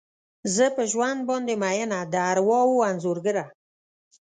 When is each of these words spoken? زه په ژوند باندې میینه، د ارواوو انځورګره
زه 0.55 0.65
په 0.75 0.83
ژوند 0.91 1.19
باندې 1.29 1.53
میینه، 1.63 1.99
د 2.13 2.15
ارواوو 2.31 2.85
انځورګره 2.89 3.43